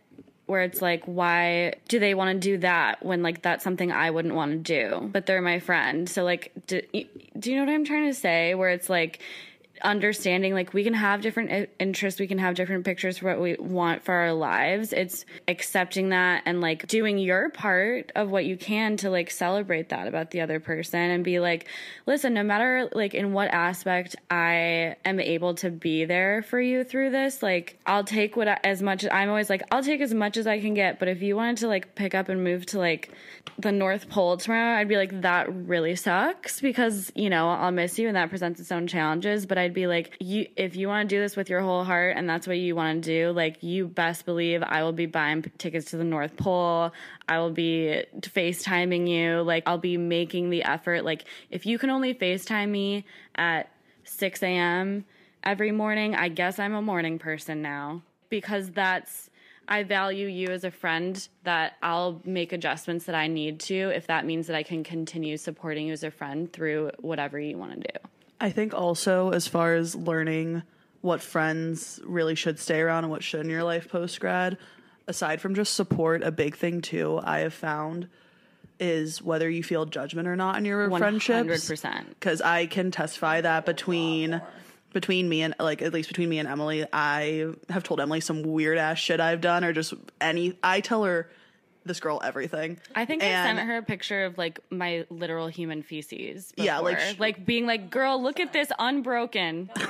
[0.48, 4.10] where it's like why do they want to do that when like that's something i
[4.10, 5.08] wouldn't want to do?
[5.12, 6.08] But they're my friend.
[6.08, 6.80] So like do,
[7.38, 8.54] do you know what i'm trying to say?
[8.54, 9.20] Where it's like
[9.82, 13.56] understanding like we can have different interests we can have different pictures for what we
[13.58, 14.92] want for our lives.
[14.92, 19.90] It's accepting that and like doing your part of what you can to like celebrate
[19.90, 21.66] that about the other person and be like
[22.06, 26.84] listen no matter like in what aspect i am able to be there for you
[26.84, 30.14] through this like i'll take what I, as much i'm always like i'll take as
[30.14, 32.66] much as i can get but if you wanted to like pick up and move
[32.66, 33.10] to like
[33.58, 37.98] the north pole tomorrow i'd be like that really sucks because you know i'll miss
[37.98, 41.08] you and that presents its own challenges but i'd be like you if you want
[41.08, 43.62] to do this with your whole heart and that's what you want to do like
[43.62, 46.90] you best believe i will be buying tickets to the north pole.
[47.28, 49.42] I will be facetiming you.
[49.42, 51.04] Like i'll be making the effort.
[51.04, 53.04] Like if you can only facetime me
[53.34, 53.70] at
[54.04, 55.04] 6 a.m
[55.44, 58.02] every morning i guess i'm a morning person now.
[58.30, 59.30] Because that's
[59.70, 64.06] I value you as a friend that I'll make adjustments that I need to if
[64.06, 67.72] that means that I can continue supporting you as a friend through whatever you want
[67.72, 68.08] to do.
[68.40, 70.62] I think also, as far as learning
[71.00, 74.58] what friends really should stay around and what should in your life post grad,
[75.06, 78.08] aside from just support, a big thing too, I have found
[78.80, 81.68] is whether you feel judgment or not in your friendships.
[81.68, 82.08] 100%.
[82.10, 84.40] Because I can testify that between
[84.92, 88.42] between me and like at least between me and Emily, I have told Emily some
[88.42, 90.56] weird ass shit I've done or just any.
[90.62, 91.28] I tell her
[91.84, 92.78] this girl everything.
[92.94, 96.52] I think I sent her a picture of like my literal human feces.
[96.56, 99.70] Yeah, like, sh- like being like, "Girl, look at this unbroken."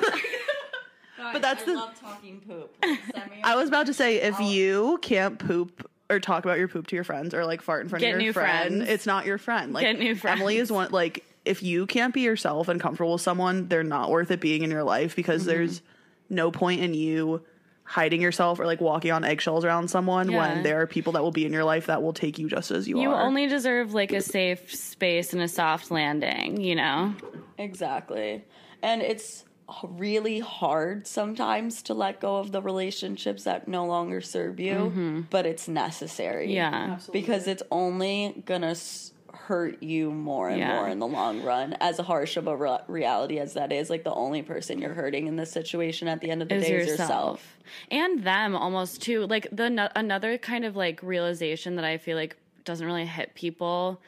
[1.33, 1.75] But that's the.
[2.01, 2.73] talking poop.
[3.43, 6.95] I was about to say if you can't poop or talk about your poop to
[6.95, 8.89] your friends or like fart in front Get of your new friend, friends.
[8.89, 9.73] it's not your friend.
[9.73, 10.39] Like Get new friends.
[10.41, 14.11] Emily is one like if you can't be yourself and comfortable with someone, they're not
[14.11, 15.51] worth it being in your life because Mm-hmm.
[15.51, 15.83] there's
[16.31, 17.43] no point in you
[17.89, 20.41] hiding yourself or like walking on eggshells around someone Yeah.
[20.41, 22.71] when there are people that will be in your life that will take you just
[22.71, 23.21] as you, You are.
[23.21, 27.15] You only deserve like a safe space and a soft landing, you know?
[27.57, 28.45] Exactly.
[28.83, 29.47] And it's
[29.83, 35.21] really hard sometimes to let go of the relationships that no longer serve you, mm-hmm.
[35.31, 36.55] but it's necessary.
[36.55, 36.99] Yeah.
[37.11, 38.75] Because it's only going to
[39.35, 40.75] hurt you more and Yeah.
[40.77, 41.75] more in the long run.
[41.81, 45.27] As harsh of a re- reality as that is, like the only person you're hurting
[45.27, 47.09] in this situation at the end of the Is day is yourself.
[47.09, 47.59] yourself.
[47.91, 49.27] And them almost too.
[49.27, 53.35] Like the no- another kind of like realization that I feel like doesn't really hit
[53.35, 54.01] people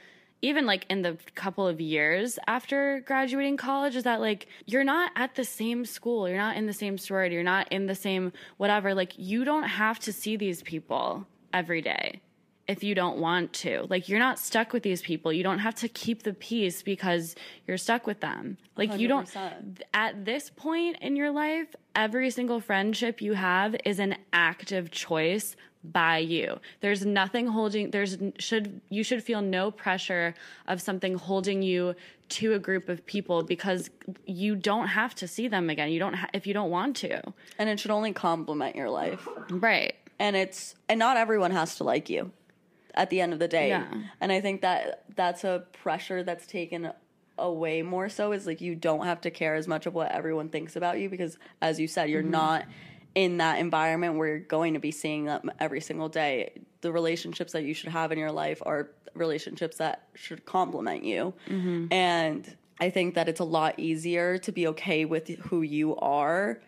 [0.42, 5.12] even like in the couple of years after graduating college is that like you're not
[5.14, 8.33] at the same school, you're not in the same sorority, you're not in the same
[8.56, 8.94] whatever.
[8.94, 12.20] Like you don't have to see these people every day
[12.70, 13.87] if you don't want to.
[13.90, 15.33] Like you're not stuck with these people.
[15.33, 17.35] You don't have to keep the peace because
[17.66, 18.56] you're stuck with them.
[18.76, 19.28] Like you don't
[19.92, 25.56] at this point in your life, every single friendship you have is an active choice
[25.83, 26.61] by you.
[26.80, 30.35] There's nothing holding there's should you should feel no pressure
[30.68, 31.96] of something holding you
[32.28, 33.90] to a group of people because
[34.26, 35.90] you don't have to see them again.
[35.90, 37.20] You don't ha- if you don't want to.
[37.59, 39.26] And it should only complement your life.
[39.50, 39.94] Right.
[40.20, 42.30] and it's and not everyone has to like you
[42.94, 43.68] at the end of the day.
[43.68, 43.87] Yeah.
[44.20, 46.92] and i think that that's a pressure that's taken
[47.38, 50.50] away more so is like you don't have to care as much of what everyone
[50.50, 52.33] thinks about you because as you said you're mm-hmm.
[52.33, 52.66] not
[53.14, 56.62] in that environment where you're going to be seeing them every single day.
[56.81, 61.35] The relationships that you should have in your life are relationships that should complement you.
[61.48, 61.92] Mm-hmm.
[61.92, 66.61] And i think that it's a lot easier to be okay with who you are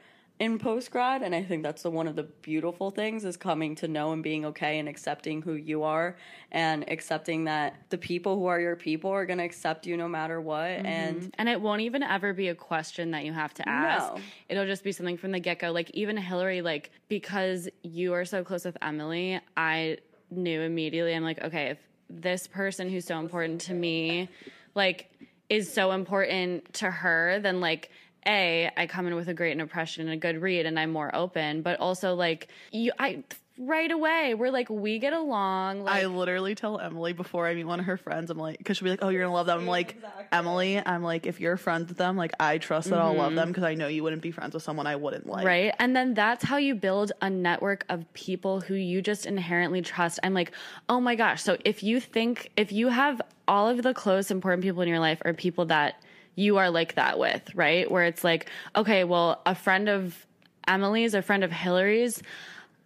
[0.43, 3.75] in post grad and i think that's the one of the beautiful things is coming
[3.77, 6.17] to know and being okay and accepting who you are
[6.51, 10.09] and accepting that the people who are your people are going to accept you no
[10.09, 10.87] matter what mm-hmm.
[10.87, 14.15] and And it won't even ever be a question that you have to ask.
[14.15, 14.21] No.
[14.49, 15.73] It'll just be something from the get go.
[15.73, 19.99] Like even Hillary, like because you are so close with Emily, I
[20.31, 21.15] knew immediately.
[21.15, 21.79] I'm like, okay, if
[22.11, 24.29] this person who's so important to me,
[24.75, 25.11] like,
[25.49, 27.91] is so important to her, then like.
[28.27, 31.15] A, I come in with a great impression and a good read, and I'm more
[31.15, 31.63] open.
[31.63, 33.25] But also, like you, I
[33.59, 35.85] right away we're like we get along.
[35.85, 38.77] Like, I literally tell Emily before I meet one of her friends, I'm like, because
[38.77, 39.61] she'll be like, oh, you're gonna love them.
[39.61, 39.97] I'm like,
[40.31, 43.45] Emily, I'm like, if you're friends with them, like, I trust that I'll love them
[43.45, 43.53] mm-hmm.
[43.53, 45.47] because I know you wouldn't be friends with someone I wouldn't like.
[45.47, 45.75] Right.
[45.79, 50.19] And then that's how you build a network of people who you just inherently trust.
[50.23, 50.53] I'm like,
[50.89, 51.43] oh my gosh.
[51.43, 55.01] So if you think, if you have all of the close, important people in your
[55.01, 56.03] life are people that
[56.35, 57.91] you are like that with, right?
[57.91, 60.27] Where it's like, okay, well, a friend of
[60.67, 62.23] Emily's, a friend of Hillary's,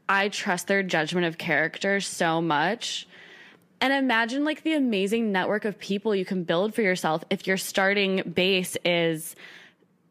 [0.09, 3.07] I trust their judgment of character so much.
[3.81, 7.57] And imagine like the amazing network of people you can build for yourself if your
[7.57, 9.37] starting base is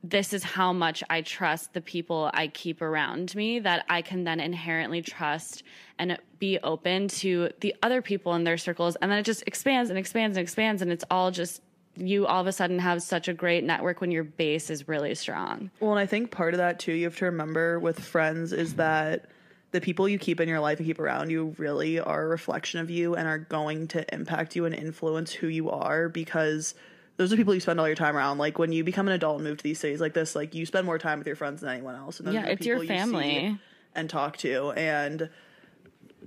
[0.10, 4.24] this is how much I trust the people I keep around me that I can
[4.24, 5.64] then inherently trust
[5.98, 8.96] and be open to the other people in their circles.
[8.98, 10.82] And then it just expands and expands and expands.
[10.82, 11.62] And it's all just,
[11.96, 15.16] you all of a sudden have such a great network when your base is really
[15.16, 15.72] strong.
[15.80, 18.76] Well, and I think part of that too, you have to remember with friends is
[18.76, 19.26] that
[19.72, 22.80] the people you keep in your life and keep around you really are a reflection
[22.80, 26.76] of you and are going to impact you and influence who you are because
[27.18, 28.38] those are people you spend all your time around.
[28.38, 30.66] Like when you become an adult and move to these cities like this, like you
[30.66, 32.20] spend more time with your friends than anyone else.
[32.20, 33.60] And Yeah, it's your people you family.
[33.96, 34.72] and talk to.
[34.72, 35.30] And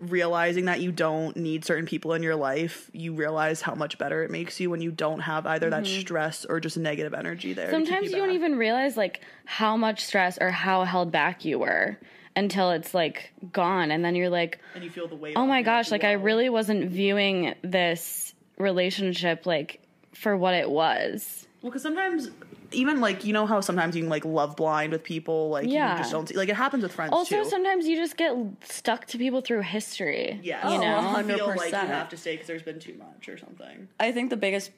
[0.00, 4.22] realizing that you don't need certain people in your life, you realize how much better
[4.22, 7.66] it makes you when you don't have either that stress or just negative energy there.
[7.66, 7.84] Mm-hmm.
[7.84, 11.98] Sometimes you don't even realize like how much stress or how held back you were
[12.36, 13.90] until it's like gone.
[13.90, 15.34] And then you're like, and you feel the weight.
[15.36, 19.80] oh my gosh, like I really wasn't viewing this relationship like
[20.14, 21.46] for what it was.
[21.62, 22.30] Well, because sometimes,
[22.72, 25.92] even like you know how sometimes you can like love blind with people, like Yeah.
[25.92, 26.36] you just don't see.
[26.36, 27.48] Like it happens with friends Also, too.
[27.48, 30.40] sometimes you just get stuck to people through history.
[30.42, 31.18] yeah, you know.
[31.18, 33.88] you feel like you have to stay because there's been too much or something.
[33.98, 34.70] I think the biggest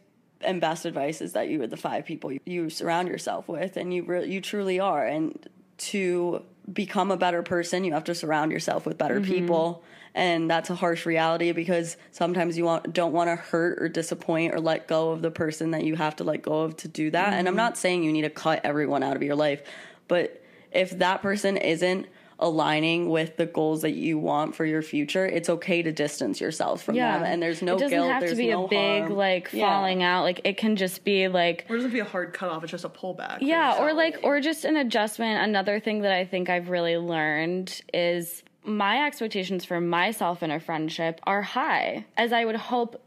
[0.43, 3.76] and best advice is that you are the five people you, you surround yourself with,
[3.76, 5.07] and you re- you truly are.
[5.07, 9.30] And to become a better person, you have to surround yourself with better mm-hmm.
[9.32, 9.84] people.
[10.14, 14.54] And that's a harsh reality because sometimes you want, don't want to hurt or disappoint
[14.54, 17.11] or let go of the person that you have to let go of to do
[17.11, 17.32] that.
[17.32, 17.56] And I'm mm-hmm.
[17.58, 19.62] not saying you need to cut everyone out of your life,
[20.08, 20.42] but
[20.72, 22.06] if that person isn't
[22.40, 26.82] aligning with the goals that you want for your future, it's okay to distance yourself
[26.82, 27.22] from them.
[27.22, 28.11] And there's no it doesn't guilt.
[28.11, 29.12] have there's to be no a big harm.
[29.12, 29.68] like Yeah.
[29.68, 30.22] falling out.
[30.22, 32.62] Like it can just be like Or doesn't be a hard cutoff?
[32.64, 33.38] It's just a pullback.
[33.42, 35.42] yeah, or like or just an adjustment.
[35.42, 40.61] Another thing that I think I've really learned is my expectations for myself in a
[40.61, 43.00] friendship are high, as I would hope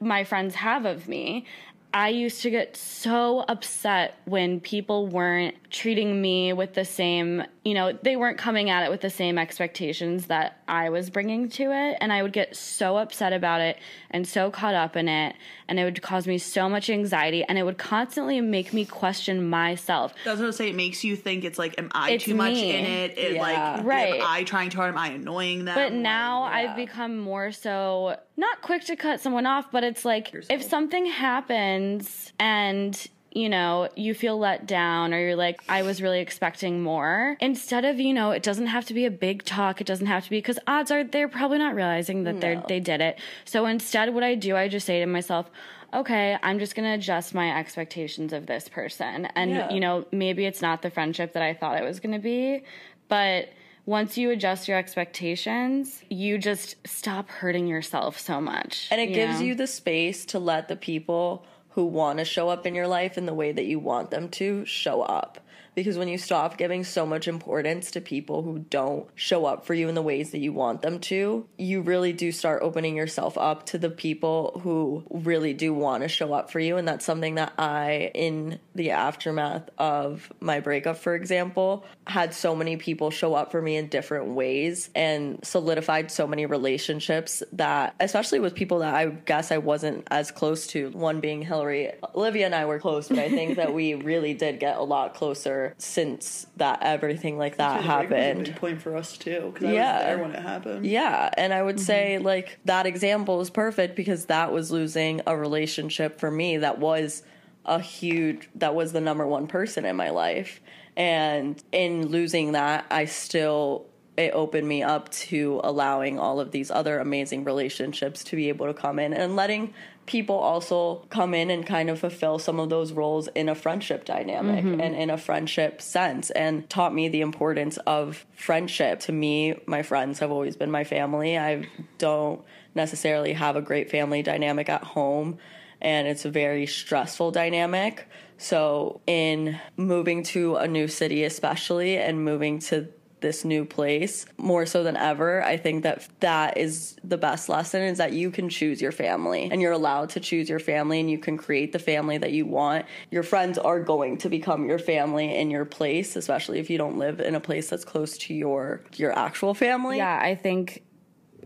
[0.00, 1.46] my friends have of me.
[1.92, 7.74] I used to get so upset when people weren't treating me with the same, you
[7.74, 11.64] know, they weren't coming at it with the same expectations that I was bringing to
[11.64, 11.98] it.
[12.00, 13.78] And I would get so upset about it
[14.10, 15.36] and so caught up in it.
[15.68, 17.44] And it would cause me so much anxiety.
[17.44, 20.14] And it would constantly make me question myself.
[20.24, 22.56] I was gonna say it makes you think it's like, am I It's too much
[22.56, 23.18] in it?
[23.18, 23.42] it Yeah.
[23.42, 24.20] Like, Right.
[24.20, 24.94] Am I trying too hard?
[24.94, 25.74] Am I annoying them?
[25.74, 26.56] But now yeah.
[26.56, 31.04] I've become more so not quick to cut someone off, but it's like if something
[31.04, 36.82] happens and you know, you feel let down or you're like, I was really expecting
[36.82, 37.36] more.
[37.40, 39.80] Instead of, you know, it doesn't have to be a big talk.
[39.80, 42.80] It doesn't have to be because odds are they're probably not realizing that they're they
[42.80, 43.18] did it.
[43.44, 45.48] So instead what I do, I just say to myself,
[45.94, 49.26] okay, I'm just gonna adjust my expectations of this person.
[49.36, 49.72] And Yeah.
[49.72, 52.62] you know, maybe it's not the friendship that I thought it was gonna be,
[53.08, 53.48] but
[53.86, 58.88] once you adjust your expectations, you just stop hurting yourself so much.
[58.90, 59.46] And it gives know?
[59.46, 63.16] you the space to let the people who want to show up in your life
[63.16, 65.38] in the way that you want them to show up.
[65.80, 69.72] Because when you stop giving so much importance to people who don't show up for
[69.72, 73.38] you in the ways that you want them to, you really do start opening yourself
[73.38, 76.76] up to the people who really do want to show up for you.
[76.76, 82.54] And that's something that I, in the aftermath of my breakup, for example, had so
[82.54, 87.94] many people show up for me in different ways and solidified so many relationships that,
[88.00, 91.92] especially with people that I guess I wasn't as close to, one being Hillary.
[92.14, 95.14] Olivia and I were close, but I think that we really did get a lot
[95.14, 98.44] closer since that everything like that The break a happened.
[98.44, 99.96] big point for us too, because I Yeah.
[99.96, 100.86] was there when it happened.
[100.86, 102.24] Yeah, and I would say Mm-hmm.
[102.26, 107.22] like that example is perfect because that was losing a relationship for me that was
[107.66, 110.60] a huge that was the number one person in my life.
[110.96, 116.70] And in losing that, I still it opened me up to allowing all of these
[116.70, 119.72] other amazing relationships to be able to come in and letting
[120.10, 124.04] people also come in and kind of fulfill some of those roles in a friendship
[124.04, 124.80] dynamic mm-hmm.
[124.80, 128.98] and in a friendship sense and taught me the importance of friendship.
[129.00, 131.38] To me, my friends have always been my family.
[131.38, 132.42] I don't
[132.74, 135.38] necessarily have a great family dynamic at home
[135.80, 138.08] and it's a very stressful dynamic.
[138.36, 142.88] So, in moving to a new city, especially, and moving to
[143.20, 147.82] this new place more so than ever i think that that is the best lesson
[147.82, 151.10] is that you can choose your family and you're allowed to choose your family and
[151.10, 154.78] you can create the family that you want your friends are going to become your
[154.78, 158.34] family in your place especially if you don't live in a place that's close to
[158.34, 160.82] your your actual family Yeah, I think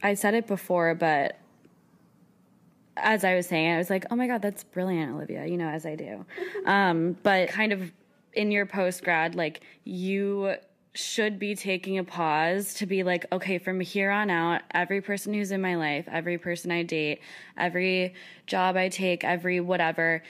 [0.03, 1.39] I said it before, but
[2.97, 5.69] as I was saying, I was like, oh my God, that's brilliant, Olivia, you know,
[5.69, 6.25] as I do.
[6.67, 7.93] Um, but kind of
[8.33, 10.55] in your post grad, like you
[10.95, 15.35] should be taking a pause to be like, okay, from here on out, every person
[15.35, 17.21] who's in my life, every person I date,
[17.59, 18.15] every
[18.47, 20.23] job I take, every whatever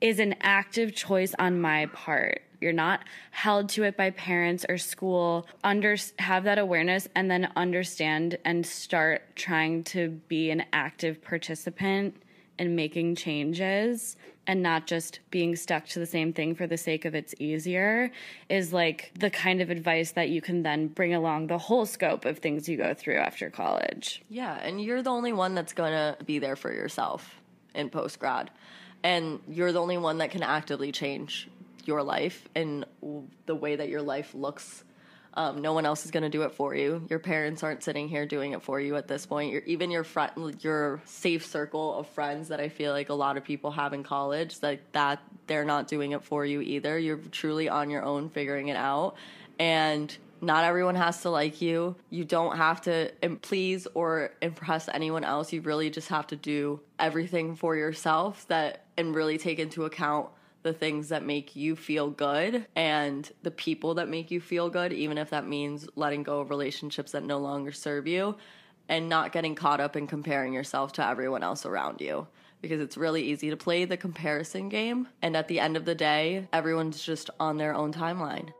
[0.00, 2.42] is an active choice on my part.
[2.60, 3.00] You're not
[3.30, 5.46] held to it by parents or school.
[5.62, 12.16] Under have that awareness and then understand and start trying to be an active participant
[12.58, 14.16] in making changes
[14.46, 18.10] and not just being stuck to the same thing for the sake of it's easier
[18.48, 22.24] is like the kind of advice that you can then bring along the whole scope
[22.24, 24.22] of things you go through after college.
[24.28, 27.40] Yeah, and you're the only one that's going to be there for yourself
[27.74, 28.50] in post grad.
[29.02, 31.48] And you're the only one that can actively change
[31.84, 32.84] your life and
[33.46, 34.84] the way that your life looks.
[35.36, 37.06] Um, no one else is going to do it for you.
[37.10, 39.52] Your parents aren't sitting here doing it for you at this point.
[39.52, 43.36] You're, even your friend, your safe circle of friends that I feel like a lot
[43.36, 46.98] of people have in college, like that, they're not doing it for you either.
[46.98, 49.16] You're truly on your own, figuring it out,
[49.58, 51.96] and not everyone has to like you.
[52.08, 53.10] You don't have to
[53.42, 55.52] please or impress anyone else.
[55.52, 60.28] You really just have to do everything for yourself that and really take into account
[60.66, 64.92] the things that make you feel good and the people that make you feel good,
[64.92, 68.34] even if that means letting go of relationships that no longer serve you
[68.88, 72.26] and not getting caught up in comparing yourself to everyone else around you.
[72.62, 75.06] Because it's really easy to play the comparison game.
[75.22, 78.50] And at the end of the day, everyone's just on their own timeline.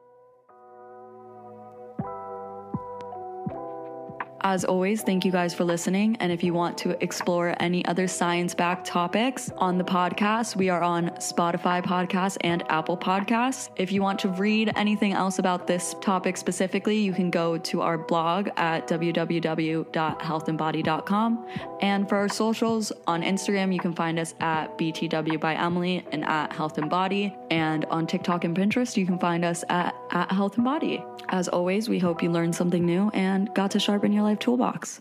[4.48, 6.16] As always, thank you guys for listening.
[6.20, 10.68] And if you want to explore any other science backed topics on the podcast, we
[10.68, 13.70] are on Spotify Podcasts and Apple Podcasts.
[13.74, 17.82] If you want to read anything else about this topic specifically, you can go to
[17.82, 21.46] our blog at www.healthembody.com.
[21.80, 26.24] And for our socials on Instagram, you can find us at BTW by Emily and
[26.24, 27.36] at Healthembody.
[27.50, 31.04] And on TikTok and Pinterest, you can find us at, at Healthembody.
[31.30, 35.00] As always, we hope you learned something new and got to sharpen your life toolbox.